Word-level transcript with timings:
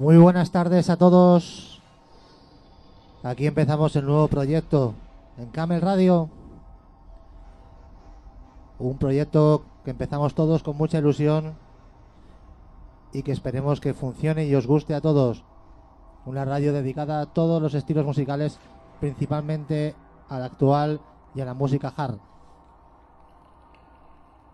Muy 0.00 0.16
buenas 0.16 0.50
tardes 0.50 0.88
a 0.88 0.96
todos. 0.96 1.78
Aquí 3.22 3.46
empezamos 3.46 3.94
el 3.96 4.06
nuevo 4.06 4.28
proyecto 4.28 4.94
en 5.36 5.50
Camel 5.50 5.82
Radio. 5.82 6.30
Un 8.78 8.96
proyecto 8.96 9.62
que 9.84 9.90
empezamos 9.90 10.34
todos 10.34 10.62
con 10.62 10.78
mucha 10.78 10.96
ilusión 10.96 11.52
y 13.12 13.22
que 13.22 13.32
esperemos 13.32 13.78
que 13.78 13.92
funcione 13.92 14.46
y 14.46 14.54
os 14.54 14.66
guste 14.66 14.94
a 14.94 15.02
todos. 15.02 15.44
Una 16.24 16.46
radio 16.46 16.72
dedicada 16.72 17.20
a 17.20 17.26
todos 17.26 17.60
los 17.60 17.74
estilos 17.74 18.06
musicales, 18.06 18.58
principalmente 19.00 19.94
al 20.30 20.44
actual 20.44 21.02
y 21.34 21.42
a 21.42 21.44
la 21.44 21.52
música 21.52 21.92
hard. 21.94 22.16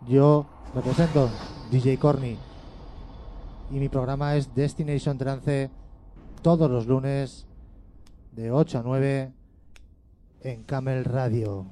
Yo 0.09 0.45
me 0.75 0.83
presento, 0.83 1.31
DJ 1.71 1.99
Corny, 1.99 2.37
y 3.71 3.79
mi 3.79 3.89
programa 3.89 4.37
es 4.37 4.55
Destination 4.55 5.19
Trance 5.19 5.71
todos 6.43 6.71
los 6.71 6.87
lunes 6.87 7.47
de 8.33 8.51
8 8.51 8.79
a 8.79 8.83
9 8.83 9.33
en 10.43 10.63
Camel 10.65 11.05
Radio. 11.05 11.67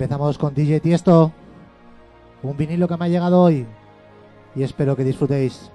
Empezamos 0.00 0.38
con 0.38 0.54
DJ 0.54 0.80
Tiesto, 0.80 1.30
un 2.42 2.56
vinilo 2.56 2.88
que 2.88 2.96
me 2.96 3.04
ha 3.04 3.08
llegado 3.08 3.42
hoy 3.42 3.66
y 4.56 4.62
espero 4.62 4.96
que 4.96 5.04
disfrutéis. 5.04 5.70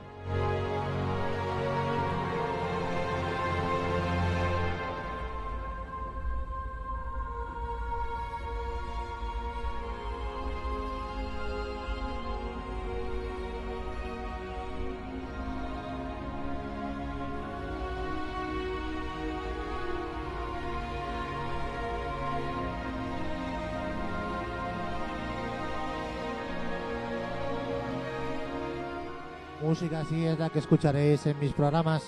Así 30.05 30.25
es 30.25 30.37
la 30.37 30.49
que 30.49 30.59
escucharéis 30.59 31.25
en 31.25 31.39
mis 31.39 31.51
programas 31.53 32.03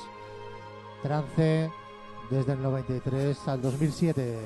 Trance 1.01 1.71
desde 2.29 2.53
el 2.53 2.61
93 2.61 3.47
al 3.47 3.61
2007. 3.61 4.39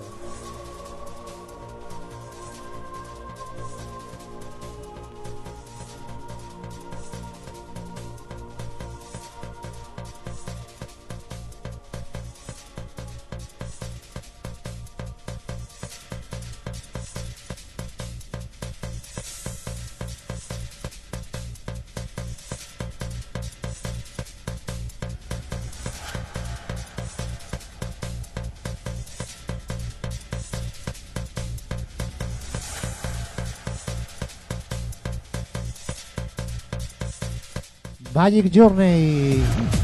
Magic 38.21 38.51
Journey. 38.51 39.80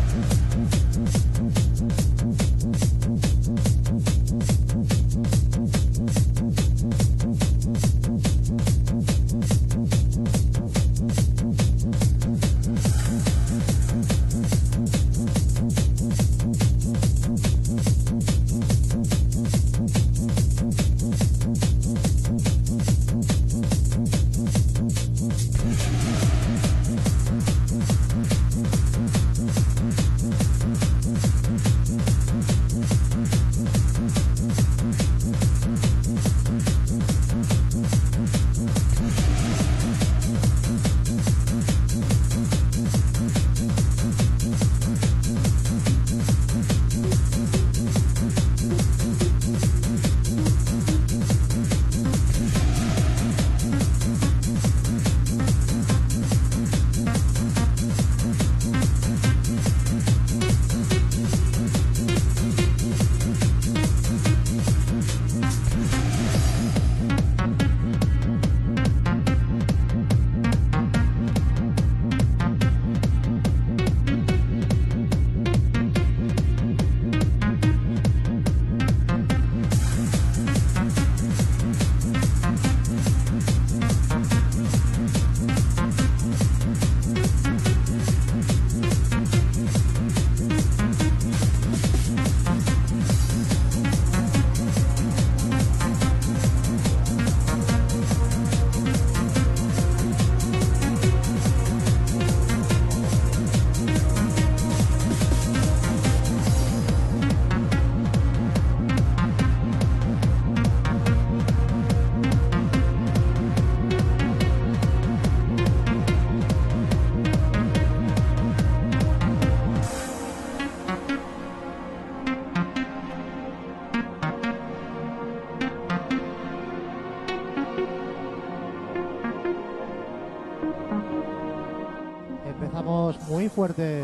Fuerte. 133.67 133.96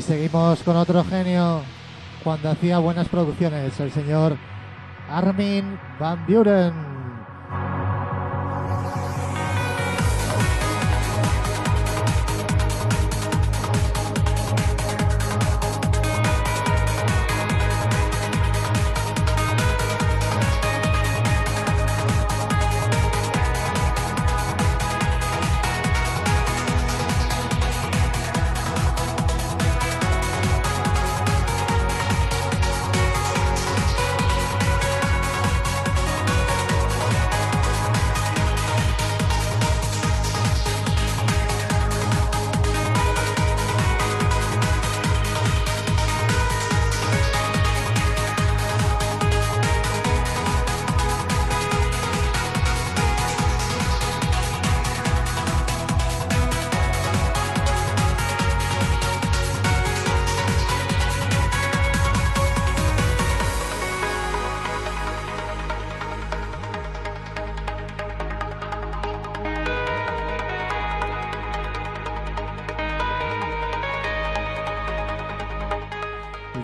Y 0.00 0.02
seguimos 0.02 0.62
con 0.62 0.78
otro 0.78 1.04
genio 1.04 1.60
cuando 2.24 2.48
hacía 2.48 2.78
buenas 2.78 3.06
producciones, 3.06 3.78
el 3.80 3.92
señor 3.92 4.34
Armin 5.10 5.78
Van 5.98 6.24
Buren. 6.26 6.89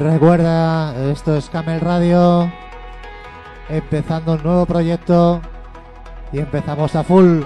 Recuerda, 0.07 1.11
esto 1.11 1.37
es 1.37 1.51
Camel 1.51 1.81
Radio, 1.81 2.51
empezando 3.69 4.35
un 4.35 4.43
nuevo 4.45 4.65
proyecto 4.65 5.41
y 6.33 6.39
empezamos 6.39 6.95
a 6.95 7.03
full. 7.03 7.43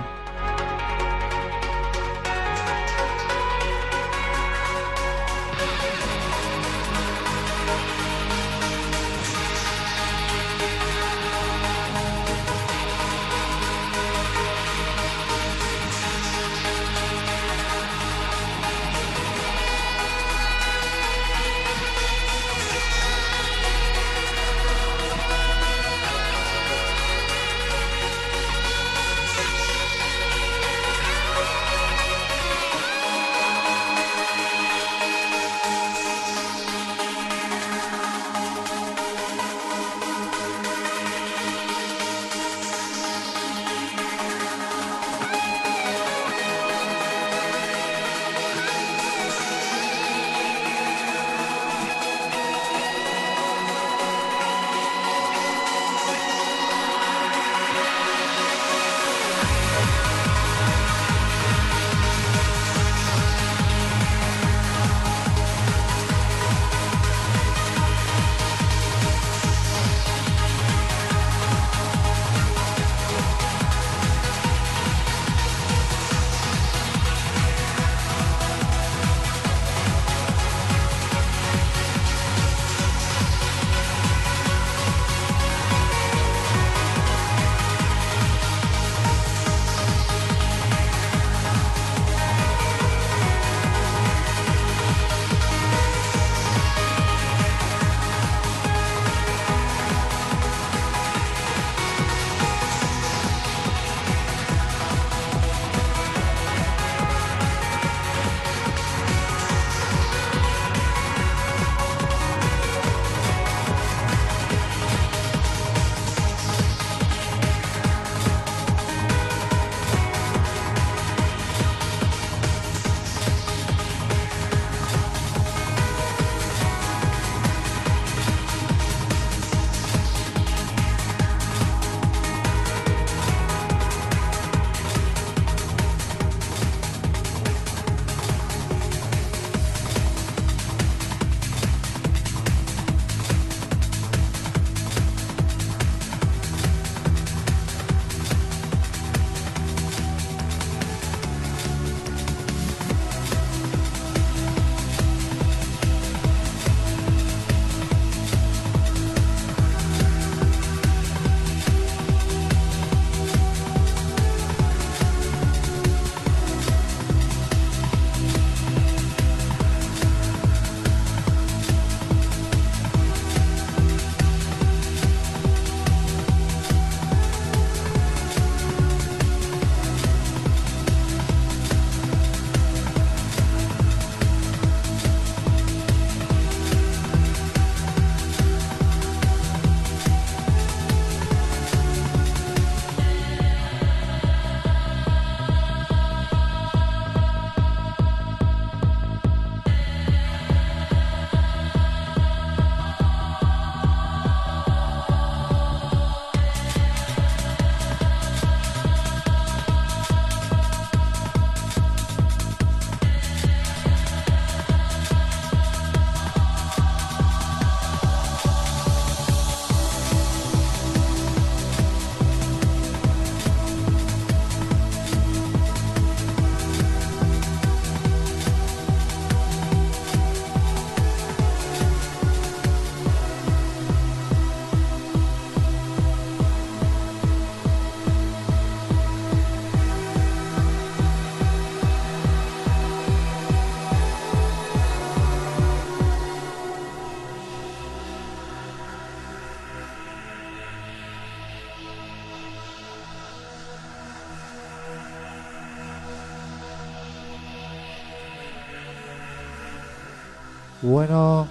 Bueno, 260.82 261.46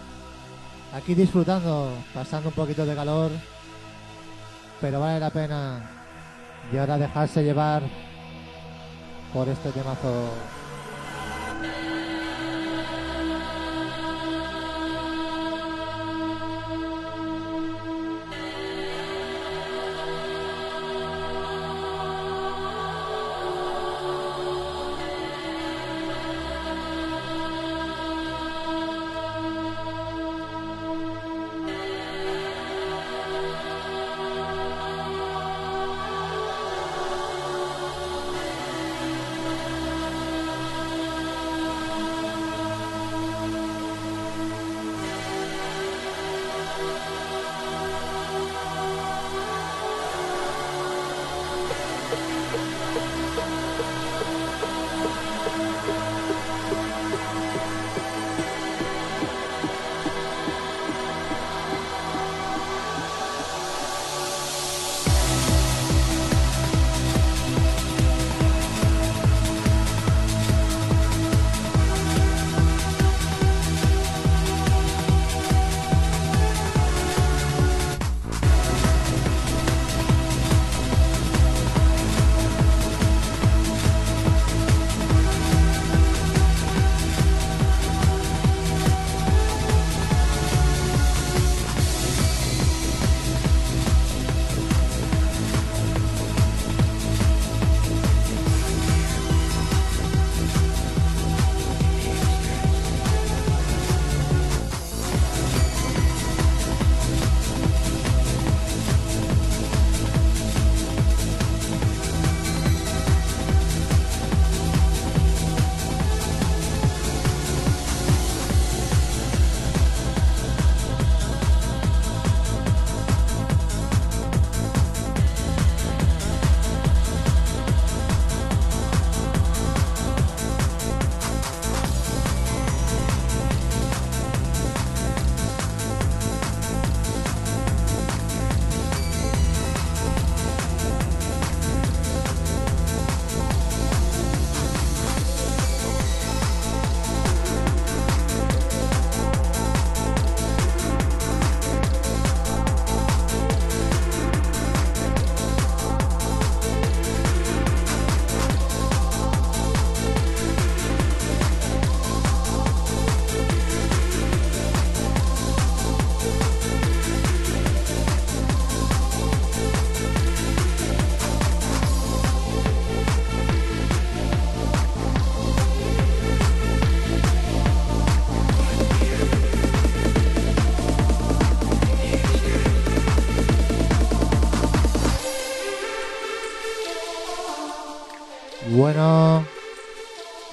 aquí 0.91 1.13
disfrutando, 1.13 1.91
pasando 2.15 2.49
un 2.49 2.55
poquito 2.55 2.83
de 2.83 2.95
calor, 2.95 3.29
pero 4.81 4.99
vale 4.99 5.19
la 5.19 5.29
pena. 5.29 5.87
Y 6.73 6.77
ahora 6.77 6.97
dejarse 6.97 7.43
llevar 7.43 7.83
por 9.31 9.47
este 9.47 9.71
temazo. 9.71 10.29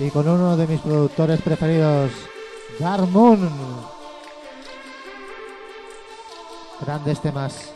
Y 0.07 0.11
con 0.11 0.29
uno 0.29 0.57
de 0.57 0.69
mis 0.69 0.81
productores 0.81 1.43
preferidos, 1.43 2.13
Dark 2.79 3.09
Moon. 3.09 3.51
Grandes 6.81 7.21
temas. 7.21 7.73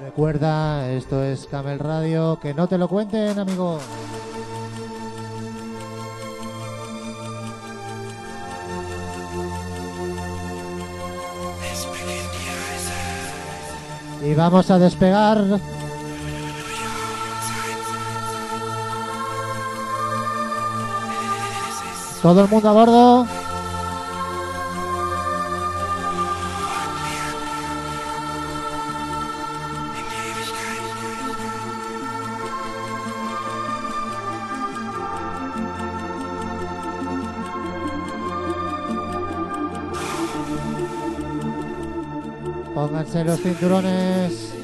Recuerda, 0.00 0.88
esto 0.92 1.24
es 1.24 1.46
Camel 1.46 1.80
Radio, 1.80 2.38
que 2.40 2.54
no 2.54 2.68
te 2.68 2.78
lo 2.78 2.86
cuenten, 2.86 3.36
amigo. 3.36 3.80
Y 14.22 14.34
vamos 14.34 14.70
a 14.70 14.78
despegar. 14.78 15.60
Todo 22.24 22.40
el 22.40 22.48
mundo 22.48 22.70
a 22.70 22.72
bordo. 22.72 23.26
Pónganse 42.74 43.24
los 43.24 43.38
cinturones. 43.38 44.54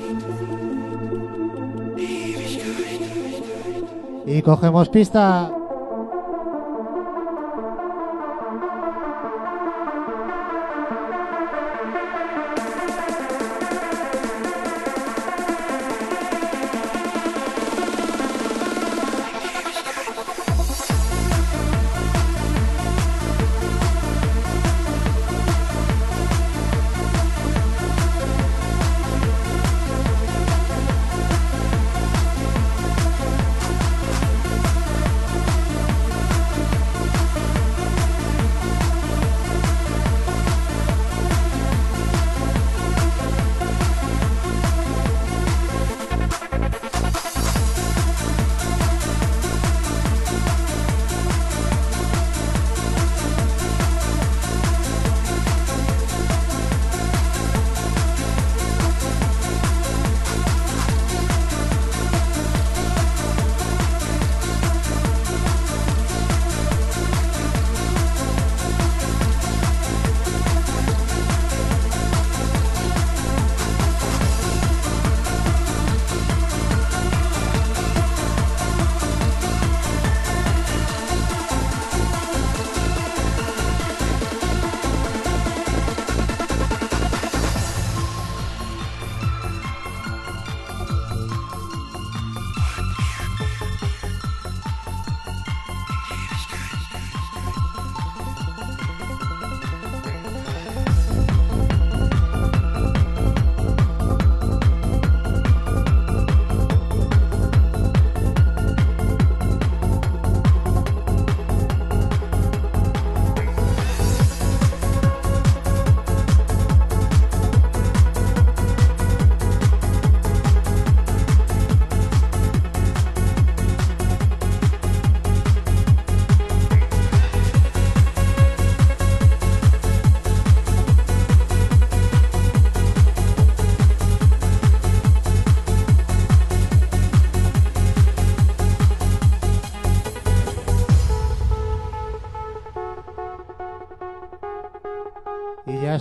Y 4.24 4.40
cogemos 4.40 4.88
pista. 4.88 5.59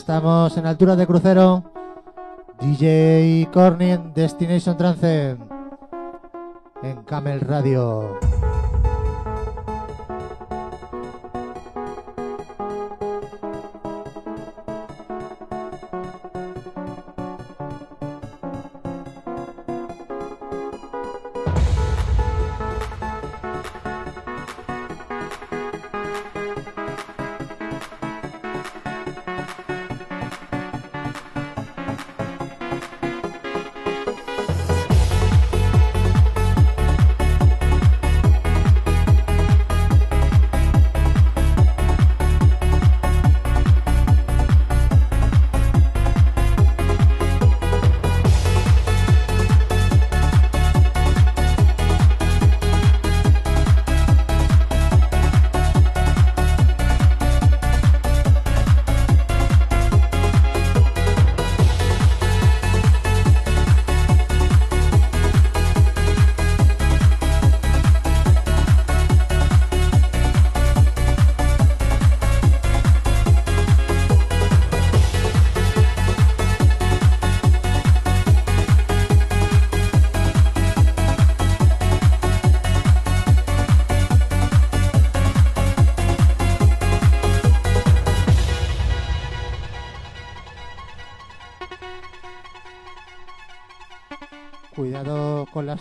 Estamos 0.09 0.57
en 0.57 0.65
altura 0.65 0.95
de 0.95 1.05
crucero. 1.05 1.63
DJ 2.59 3.47
Corny 3.53 3.91
en 3.91 4.11
Destination 4.11 4.75
Trance 4.75 5.37
en 6.81 7.03
Camel 7.03 7.41
Radio. 7.41 8.17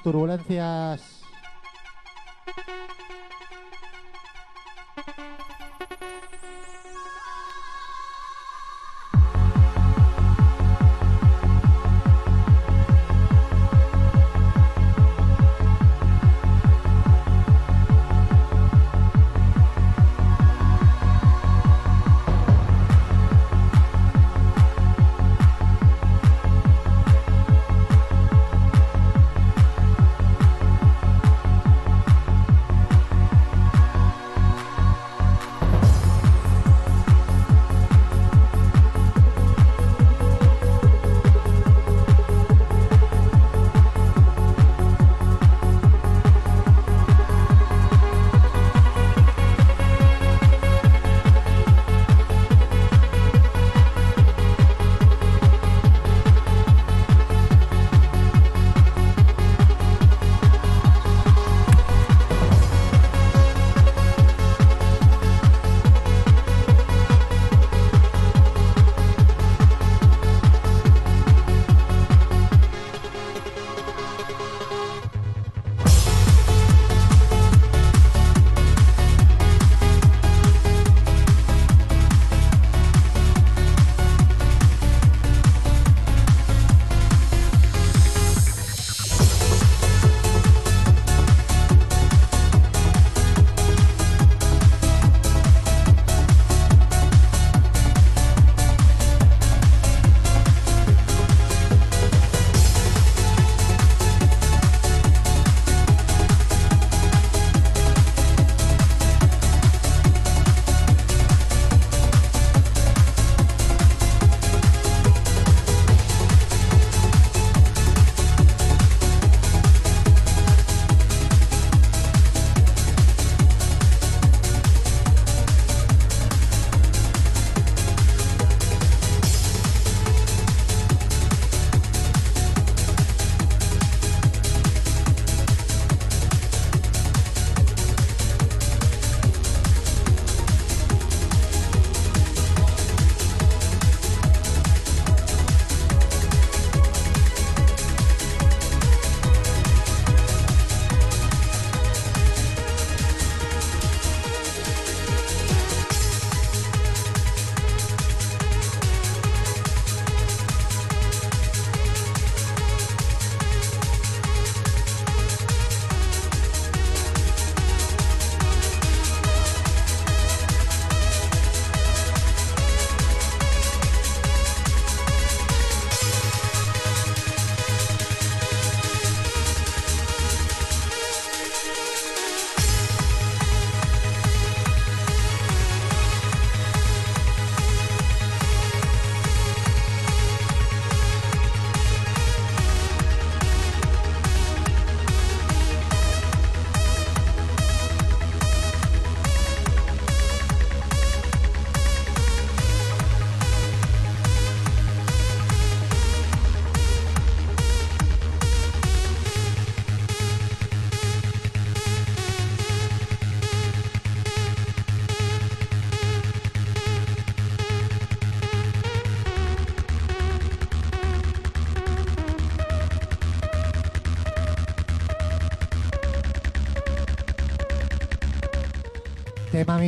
Turbulencias. 0.03 1.18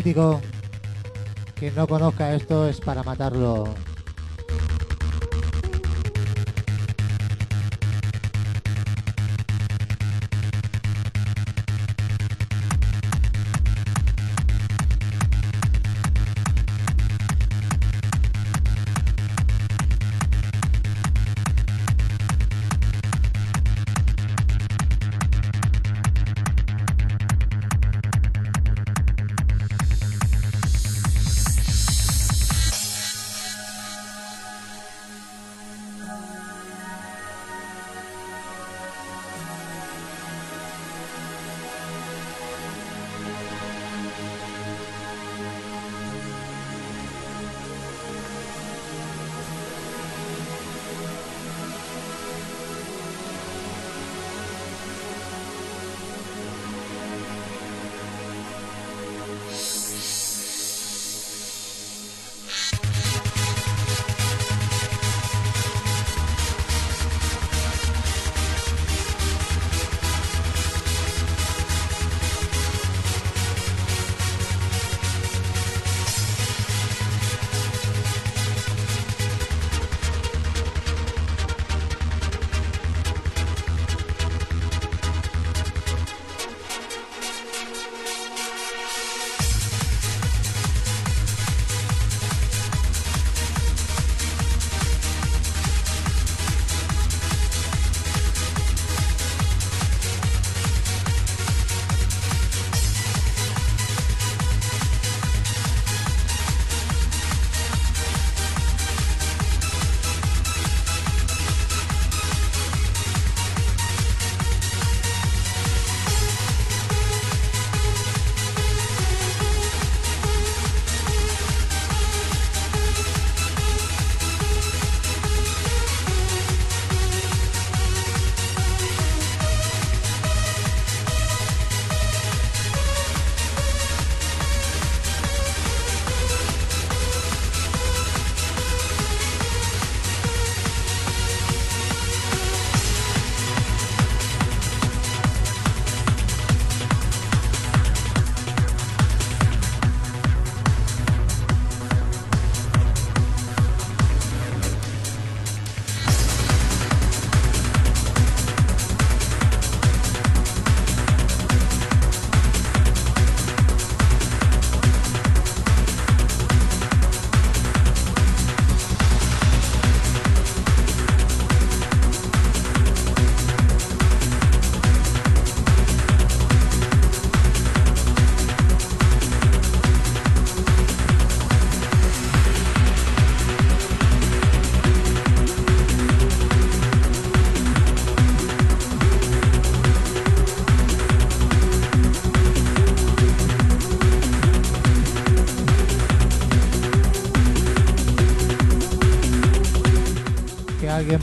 Mítico. 0.00 0.40
Quien 1.54 1.74
no 1.74 1.86
conozca 1.86 2.34
esto 2.34 2.66
es 2.66 2.80
para 2.80 3.02
matarlo. 3.02 3.68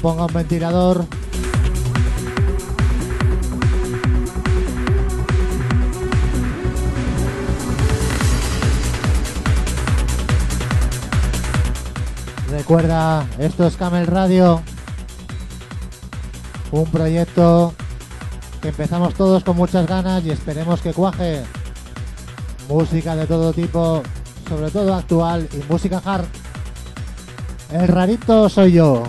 Ponga 0.07 0.23
un 0.23 0.33
ventilador. 0.33 1.05
Recuerda, 12.49 13.27
esto 13.37 13.67
es 13.67 13.75
Camel 13.75 14.07
Radio, 14.07 14.61
un 16.71 16.85
proyecto 16.85 17.73
que 18.61 18.69
empezamos 18.69 19.13
todos 19.13 19.43
con 19.43 19.57
muchas 19.57 19.85
ganas 19.85 20.23
y 20.23 20.31
esperemos 20.31 20.79
que 20.79 20.93
cuaje. 20.93 21.43
Música 22.69 23.13
de 23.17 23.27
todo 23.27 23.51
tipo, 23.51 24.03
sobre 24.47 24.71
todo 24.71 24.93
actual 24.93 25.49
y 25.51 25.69
música 25.69 26.01
hard. 26.05 26.27
El 27.73 27.89
rarito 27.89 28.47
soy 28.47 28.71
yo. 28.71 29.03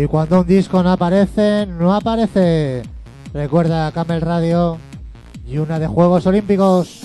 Y 0.00 0.06
cuando 0.06 0.42
un 0.42 0.46
disco 0.46 0.80
no 0.80 0.92
aparece, 0.92 1.66
no 1.66 1.92
aparece. 1.92 2.84
Recuerda 3.34 3.90
Camel 3.90 4.20
Radio 4.20 4.78
y 5.44 5.58
una 5.58 5.80
de 5.80 5.88
Juegos 5.88 6.24
Olímpicos. 6.24 7.02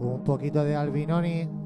Un 0.00 0.22
poquito 0.22 0.62
de 0.64 0.76
Albinoni. 0.76 1.63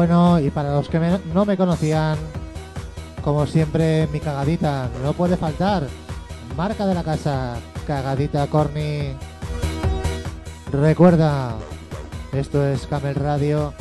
Bueno, 0.00 0.40
y 0.40 0.48
para 0.48 0.72
los 0.72 0.88
que 0.88 0.98
no 1.34 1.44
me 1.44 1.58
conocían, 1.58 2.16
como 3.22 3.44
siempre, 3.44 4.08
mi 4.10 4.18
cagadita, 4.18 4.88
no 5.04 5.12
puede 5.12 5.36
faltar. 5.36 5.86
Marca 6.56 6.86
de 6.86 6.94
la 6.94 7.04
casa, 7.04 7.58
cagadita 7.86 8.46
Corny. 8.46 9.12
Recuerda, 10.72 11.54
esto 12.32 12.66
es 12.66 12.86
Camel 12.86 13.14
Radio, 13.14 13.74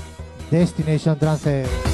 Destination 0.52 1.18
Trance. 1.18 1.89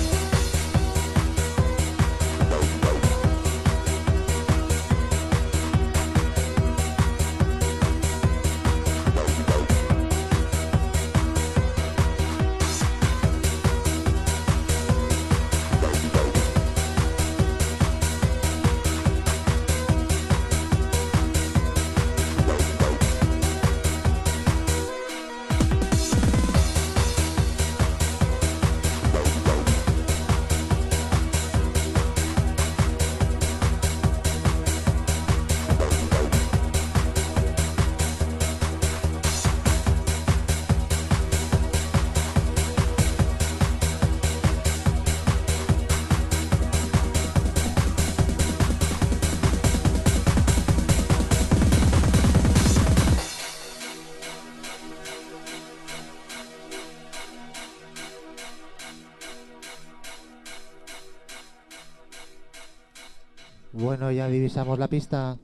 Bueno, 63.77 64.09
ya 64.09 64.27
divisamos 64.29 64.79
la 64.79 64.87
pista. 64.87 65.37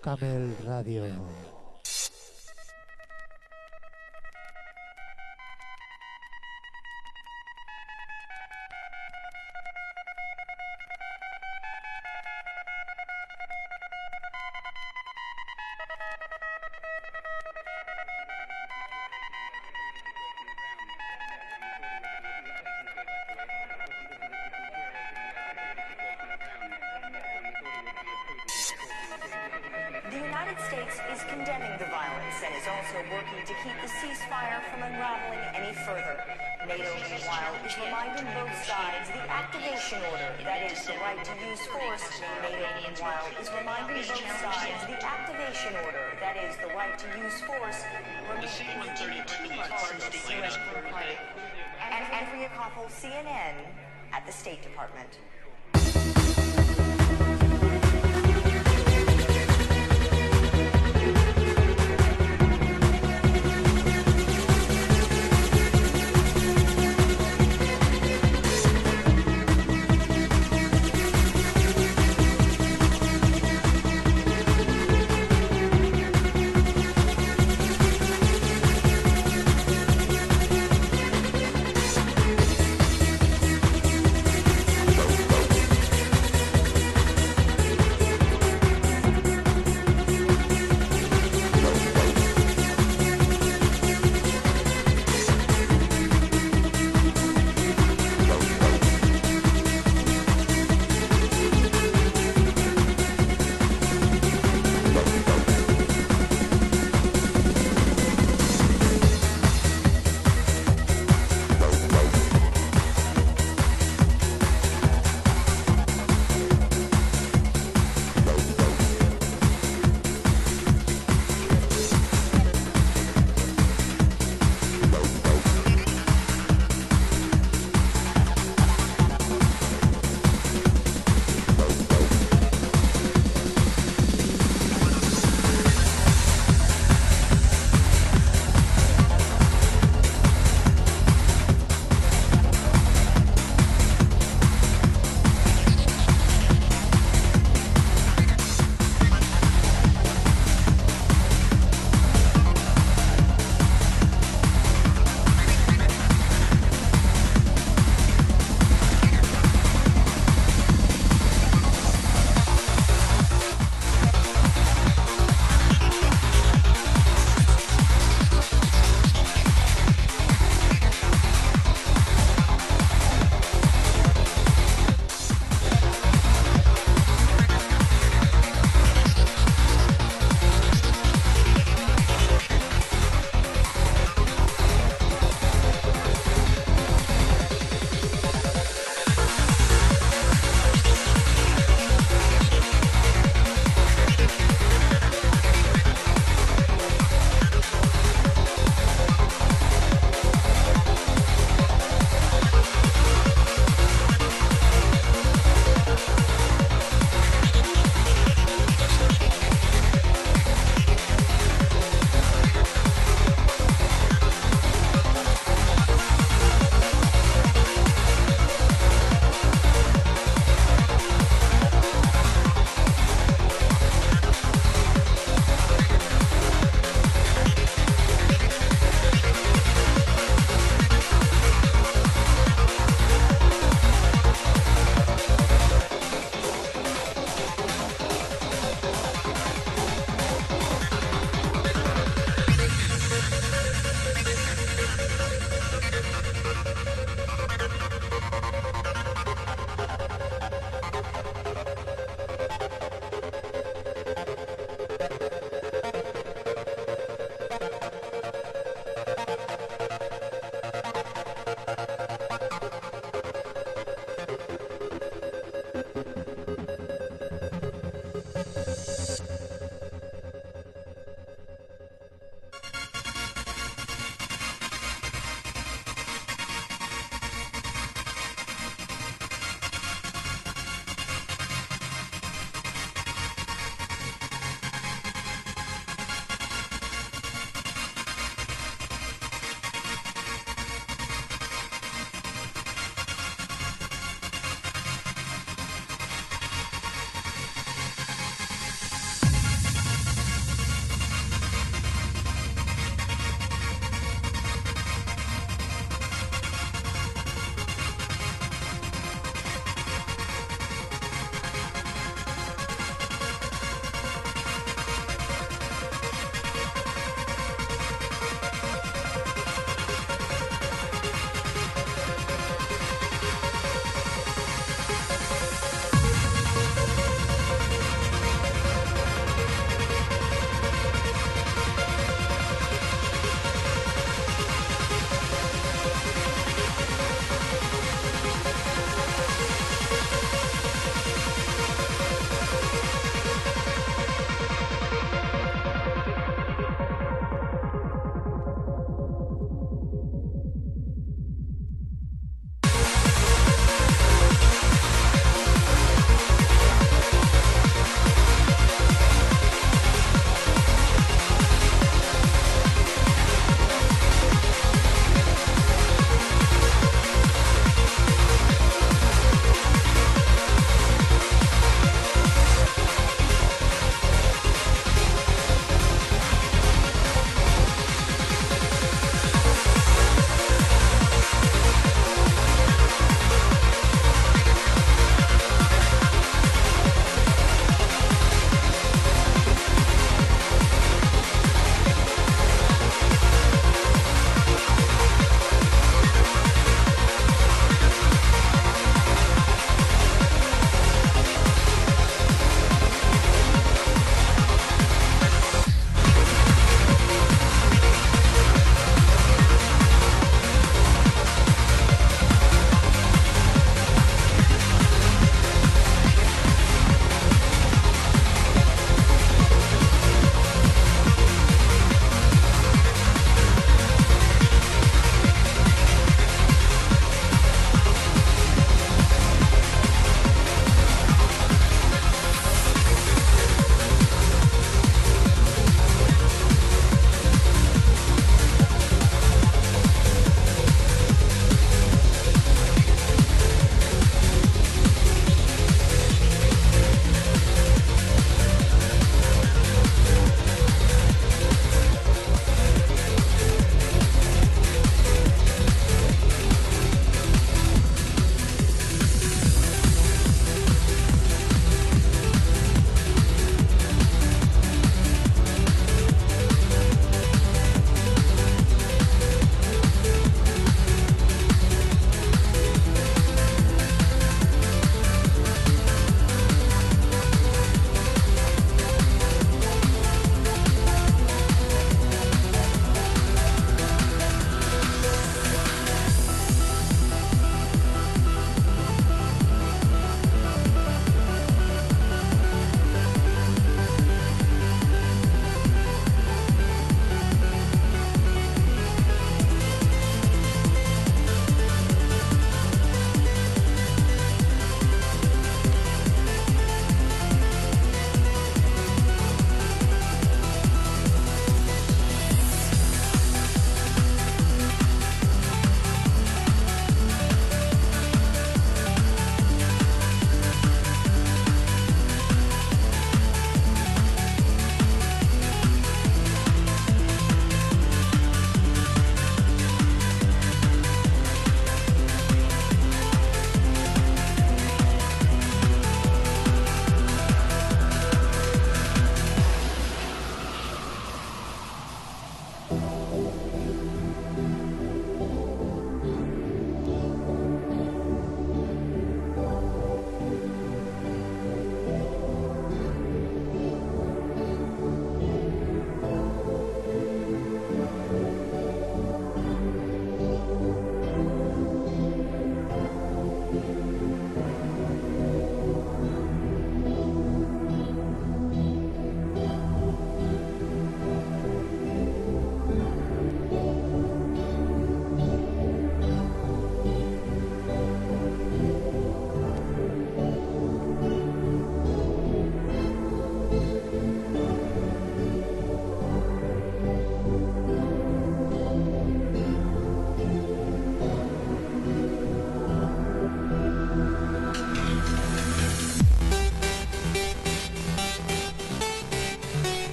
Camel 0.00 0.56
Radio. 0.64 1.45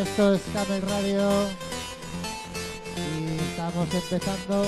Esto 0.00 0.34
es 0.34 0.40
Camel 0.54 0.80
Radio 0.82 1.28
y 2.96 3.38
estamos 3.50 3.86
empezando 3.92 4.64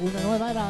una 0.00 0.20
nueva 0.22 0.50
era. 0.50 0.68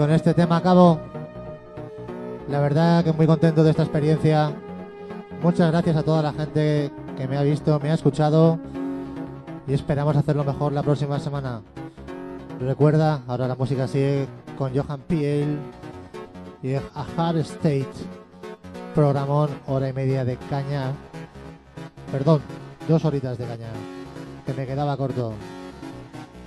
Con 0.00 0.10
este 0.12 0.32
tema 0.32 0.56
acabo. 0.56 0.98
La 2.48 2.58
verdad 2.58 3.04
que 3.04 3.12
muy 3.12 3.26
contento 3.26 3.62
de 3.62 3.68
esta 3.68 3.82
experiencia. 3.82 4.50
Muchas 5.42 5.70
gracias 5.70 5.94
a 5.94 6.02
toda 6.02 6.22
la 6.22 6.32
gente 6.32 6.90
que 7.18 7.28
me 7.28 7.36
ha 7.36 7.42
visto, 7.42 7.78
me 7.80 7.90
ha 7.90 7.94
escuchado 7.94 8.58
y 9.68 9.74
esperamos 9.74 10.16
hacerlo 10.16 10.42
mejor 10.42 10.72
la 10.72 10.82
próxima 10.82 11.20
semana. 11.20 11.60
Recuerda, 12.58 13.20
ahora 13.28 13.46
la 13.46 13.56
música 13.56 13.86
sigue 13.86 14.26
con 14.56 14.74
Johan 14.74 15.02
Piel 15.02 15.58
y 16.62 16.76
A 16.76 16.82
Hard 17.18 17.36
State. 17.40 17.92
Programón, 18.94 19.50
hora 19.66 19.90
y 19.90 19.92
media 19.92 20.24
de 20.24 20.38
caña. 20.48 20.92
Perdón, 22.10 22.40
dos 22.88 23.04
horitas 23.04 23.36
de 23.36 23.44
caña. 23.44 23.68
Que 24.46 24.54
me 24.54 24.66
quedaba 24.66 24.96
corto. 24.96 25.34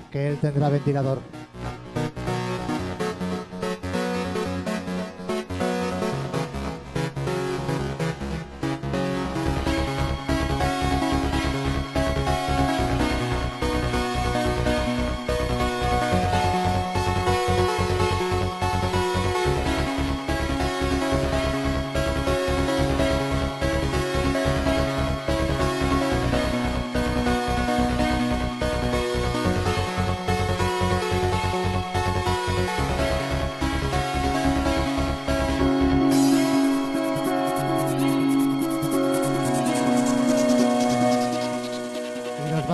Que 0.09 0.29
él 0.29 0.39
tendrá 0.39 0.69
ventilador. 0.69 1.19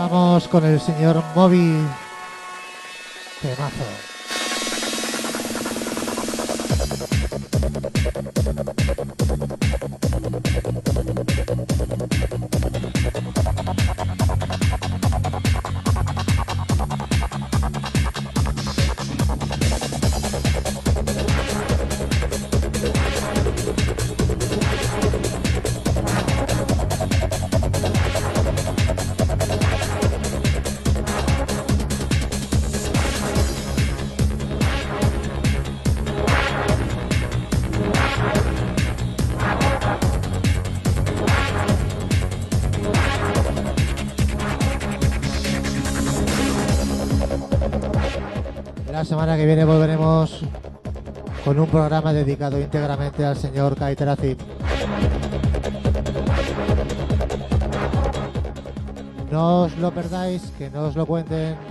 Vamos 0.09 0.47
con 0.47 0.65
el 0.65 0.79
señor 0.79 1.23
Moby. 1.35 1.85
Temazo. 3.41 4.08
Semana 49.29 49.41
que 49.41 49.45
viene 49.45 49.63
volveremos 49.63 50.41
con 51.45 51.59
un 51.59 51.67
programa 51.67 52.11
dedicado 52.11 52.59
íntegramente 52.59 53.23
al 53.23 53.37
señor 53.37 53.75
Kaiterazi. 53.75 54.35
No 59.29 59.65
os 59.65 59.77
lo 59.77 59.91
perdáis, 59.91 60.51
que 60.57 60.71
no 60.71 60.87
os 60.87 60.95
lo 60.95 61.05
cuenten. 61.05 61.68